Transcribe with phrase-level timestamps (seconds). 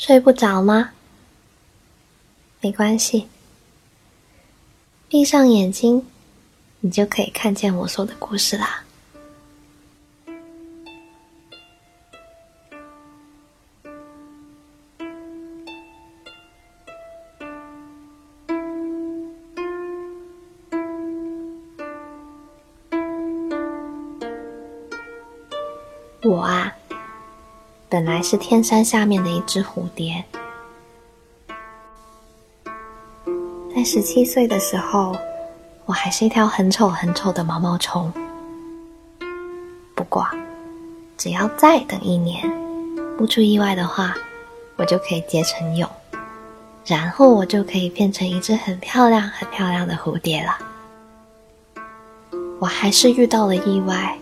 [0.00, 0.92] 睡不着吗？
[2.62, 3.28] 没关系，
[5.10, 6.06] 闭上眼睛，
[6.80, 8.82] 你就可以看见我说的故事啦。
[26.22, 26.79] 我啊。
[27.90, 30.24] 本来是天山下面的一只蝴蝶，
[33.74, 35.16] 在十七岁的时候，
[35.86, 38.12] 我还是一条很丑很丑的毛毛虫。
[39.96, 40.24] 不过，
[41.16, 42.48] 只要再等一年，
[43.18, 44.14] 不出意外的话，
[44.76, 45.88] 我就可以结成蛹，
[46.86, 50.56] 然后我就可以变成一只很漂亮、很漂亮的蝴蝶了。
[52.60, 54.16] 我还是遇到了意外。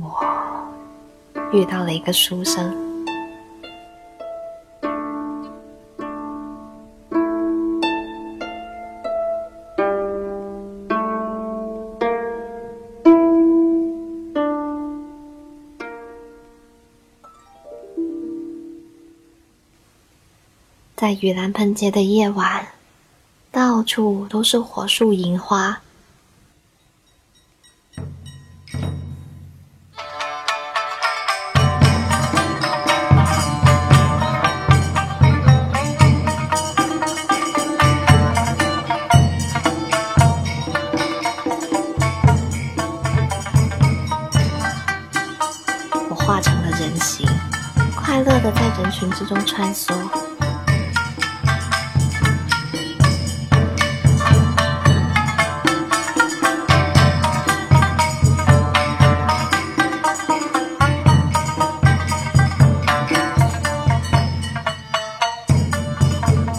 [0.00, 0.08] 我
[1.50, 2.76] 遇到了一个书生，
[20.94, 22.68] 在盂兰盆节的夜晚，
[23.50, 25.80] 到处都是火树银花。
[46.98, 47.28] 行，
[47.94, 49.92] 快乐的在人群之中穿梭，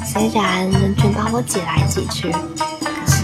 [0.05, 2.37] 虽然人群把我挤来挤去，可
[3.07, 3.23] 是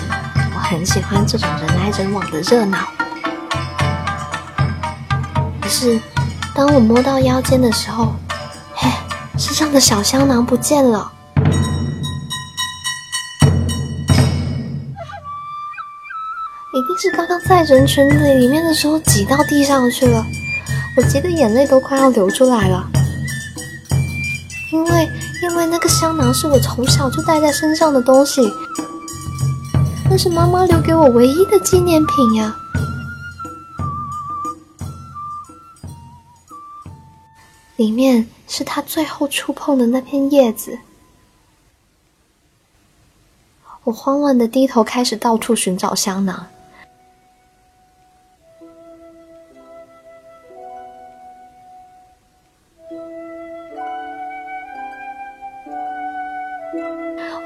[0.53, 2.77] 我很喜欢这种人来人往的热闹。
[5.61, 5.99] 可是
[6.55, 8.15] 当我摸到腰间的时候，
[8.73, 8.89] 嘿
[9.37, 11.11] 身上的小香囊不见了，
[16.71, 18.07] 一定是刚刚在人群
[18.39, 20.25] 里面的时候挤到地上去了。
[20.95, 22.89] 我急得眼泪都快要流出来了，
[24.71, 25.09] 因为
[25.43, 28.49] 因为那个香囊是我从小就带在身上的东西，
[30.09, 32.55] 那是妈妈留给我唯一的纪念品呀。
[37.75, 40.79] 里面是他最后触碰的那片叶子。
[43.83, 46.47] 我慌乱的低头，开始到处寻找香囊。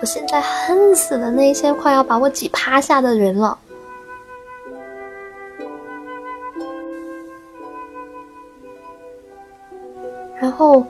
[0.02, 3.60] 我现在恨死了那些快要把我挤趴下的人了。
[10.50, 10.84] 然后，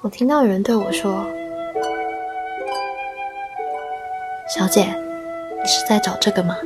[0.00, 1.22] 我听到有人对我说
[4.48, 6.56] ：“小姐，你是在找这个吗？”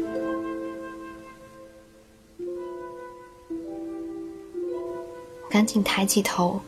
[5.43, 6.60] 我赶紧抬起头，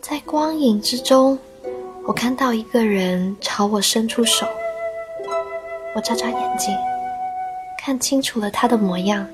[0.00, 1.38] 在光影之中，
[2.04, 4.44] 我看到一个人朝我伸出手。
[5.94, 6.76] 我眨眨眼睛，
[7.78, 9.24] 看清楚了他的模样，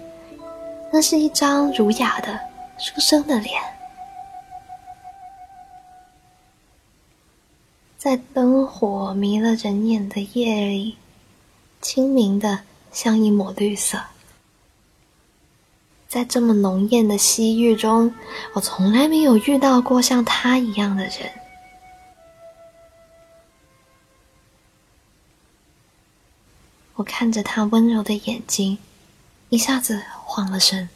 [0.92, 2.38] 那是一张儒雅的
[2.76, 3.62] 书生的脸。
[8.06, 10.96] 在灯火迷了人眼的夜里，
[11.82, 12.60] 清明的
[12.92, 14.00] 像一抹绿色。
[16.06, 18.14] 在这么浓艳的西域中，
[18.52, 21.32] 我从来没有遇到过像他一样的人。
[26.94, 28.78] 我看着他温柔的眼睛，
[29.48, 30.88] 一下子慌了神。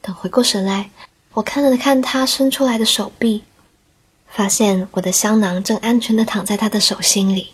[0.00, 0.88] 等回过神来，
[1.34, 3.44] 我看了看他伸出来的手臂。
[4.34, 7.52] 发现我的香囊正安全的躺在他的手心里。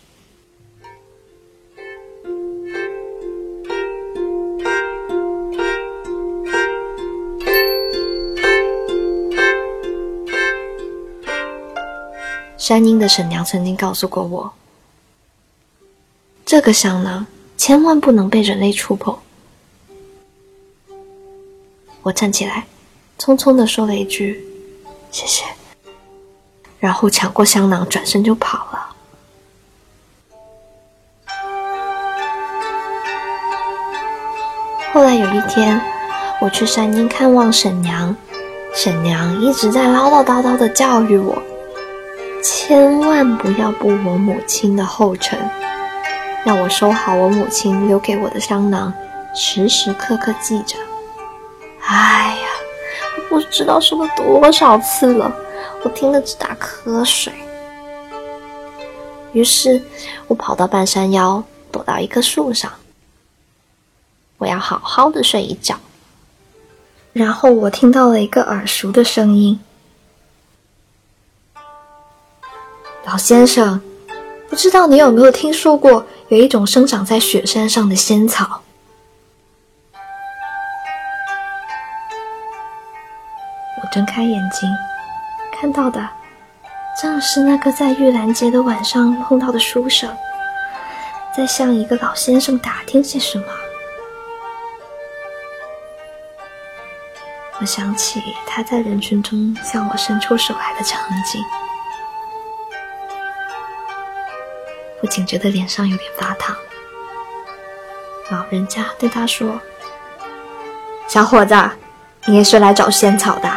[12.57, 14.51] 山鹰的婶娘曾经告诉过我，
[16.43, 19.15] 这个香囊千万不能被人类触碰。
[22.01, 22.65] 我站起来，
[23.19, 24.43] 匆匆的说了一句
[25.11, 25.43] ：“谢谢。”
[26.81, 28.87] 然后抢过香囊，转身就跑了。
[34.91, 35.79] 后来有一天，
[36.41, 38.13] 我去山阴看望沈娘，
[38.73, 41.39] 沈娘一直在唠唠叨叨的教育我，
[42.43, 45.37] 千万不要步我母亲的后尘，
[46.43, 48.91] 让我收好我母亲留给我的香囊，
[49.35, 50.75] 时时刻刻记着。
[51.87, 52.47] 哎呀，
[53.29, 55.31] 不知道说了多少次了，
[55.83, 57.33] 我听了直打瞌睡。
[59.33, 59.81] 于是，
[60.27, 62.71] 我跑到半山腰，躲到一棵树上，
[64.37, 65.79] 我要好好的睡一觉。
[67.13, 69.59] 然后，我听到了一个耳熟的声音
[73.05, 73.81] ：“老先生，
[74.49, 78.61] 不知道你有没有听说过，有一种生长在雪山上的仙草？”
[83.81, 84.69] 我睁开眼睛，
[85.61, 86.09] 看到的。
[86.99, 90.11] 正是那个在玉兰节的晚上碰到的书生，
[91.37, 93.45] 在向一个老先生打听些什么。
[97.59, 101.39] 我想起他在人群中向我伸出手来的场景，
[104.99, 106.55] 不仅觉得脸上有点发烫。
[108.31, 109.61] 老人家对他说
[111.07, 111.55] ：“小伙子，
[112.25, 113.49] 你也是来找仙草的？”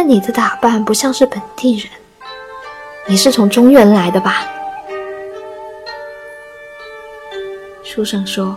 [0.00, 1.90] 看你的打扮不像是本地人，
[3.06, 4.48] 你是从中原来的吧？
[7.84, 8.56] 书生说：“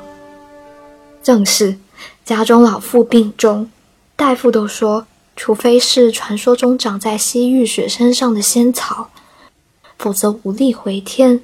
[1.21, 1.77] 正是，
[2.23, 3.69] 家中老父病重，
[4.15, 5.05] 大夫都说，
[5.35, 9.09] 除非是传说中长在西域雪山上的仙草，
[9.97, 11.41] 否则无力回天。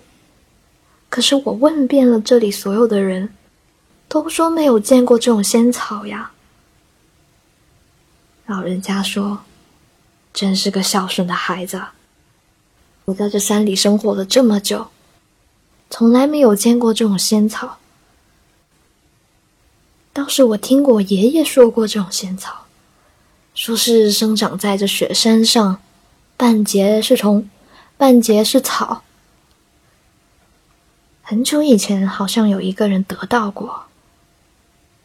[1.09, 3.35] 可是我问遍了这里所有的人，
[4.07, 6.31] 都说没有见过这种仙草呀。”
[8.47, 9.39] 老人家说。
[10.33, 11.81] 真是个孝顺的孩子。
[13.05, 14.89] 我在这山里生活了这么久，
[15.89, 17.77] 从来没有见过这种仙草。
[20.13, 22.65] 倒是我听过爷爷说过这种仙草，
[23.55, 25.81] 说是生长在这雪山上，
[26.37, 27.49] 半截是虫，
[27.97, 29.03] 半截是草。
[31.21, 33.85] 很久以前好像有一个人得到过，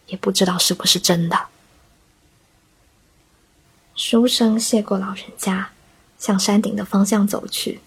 [0.07, 1.39] 也不知道是不是真的。
[3.97, 5.71] 书生谢过老人家，
[6.19, 7.81] 向山顶的方向走去。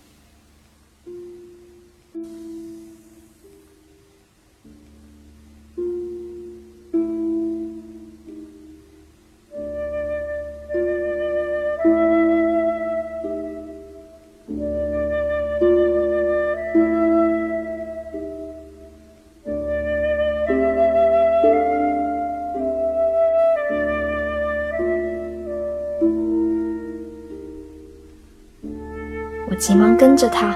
[29.59, 30.55] 急忙跟着他，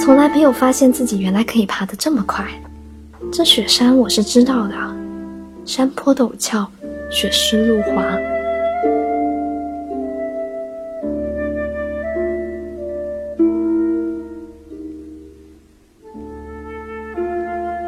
[0.00, 2.44] 从来没有发现自己原来可以爬得这么快。
[3.32, 4.74] 这雪山我是知道的，
[5.64, 6.70] 山坡陡峭，
[7.10, 8.04] 雪湿路滑。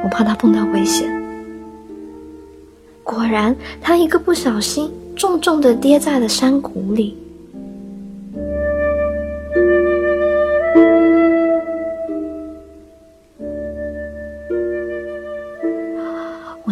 [0.02, 1.08] 我怕他碰到危险，
[3.04, 7.16] 果然，他一个不小心，重重的跌在了山谷里。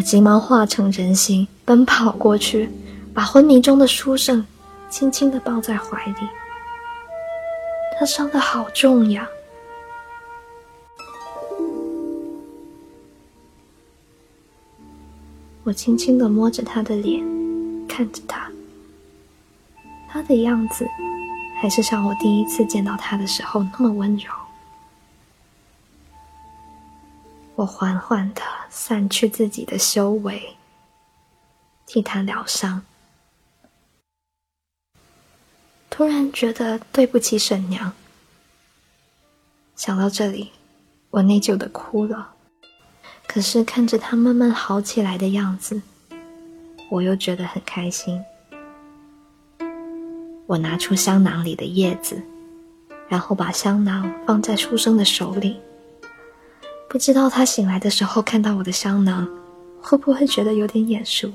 [0.09, 2.71] 急忙化成人形，奔跑过去，
[3.13, 4.43] 把昏迷中的书生
[4.89, 6.15] 轻轻的抱在怀里。
[8.01, 9.29] 他伤得好重呀！
[15.63, 17.23] 我轻轻的摸着他的脸，
[17.87, 18.51] 看着他，
[20.09, 20.89] 他的样子
[21.61, 24.33] 还是像我第一次见到他的时候那么温柔。
[27.59, 30.57] 我缓缓的散去自己的修为，
[31.87, 32.83] 替他疗伤。
[35.91, 37.93] 突然觉得对不起沈娘。
[39.75, 40.53] 想到这里，
[41.11, 42.35] 我内疚的哭了。
[43.27, 45.83] 可是看着他慢慢好起来的样子，
[46.89, 48.23] 我又觉得很开心。
[50.47, 52.23] 我拿出香囊里的叶子，
[53.09, 55.61] 然后把香囊放在书生的手里。
[56.91, 59.29] 不知道他醒来的时候看到我的香囊，
[59.83, 61.31] 会不会觉得有点眼熟？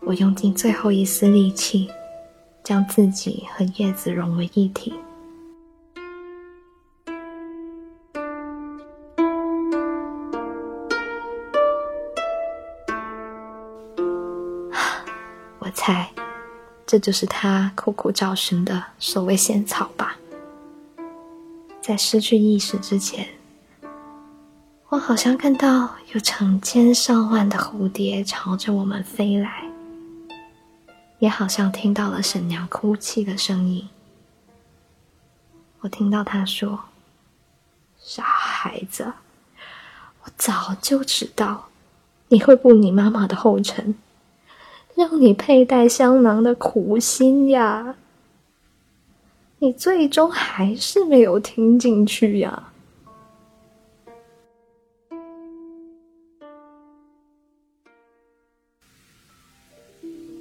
[0.00, 1.90] 我用尽最后一丝力气，
[2.62, 4.92] 将自己和叶子融为一体。
[15.58, 16.10] 我猜，
[16.86, 20.18] 这就是他苦苦找寻的所谓仙草吧。
[21.82, 23.26] 在失去意识之前，
[24.88, 29.64] 我好像看到有成千上万的蝴蝶朝着我们飞来，
[31.18, 33.88] 也好像听到了婶娘哭泣的声音。
[35.80, 36.78] 我听到她说
[37.98, 39.12] ：“傻孩子，
[40.22, 41.66] 我早就知道
[42.28, 43.96] 你会步你妈妈的后尘，
[44.94, 47.96] 让你佩戴香囊的苦心呀，
[49.62, 52.70] 你最终还是没有听进去呀。”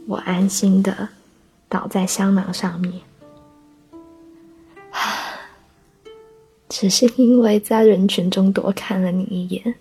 [0.07, 1.07] 我安心的
[1.69, 2.91] 倒在香囊上面，
[6.67, 9.75] 只是因为在人群中多看了你一眼，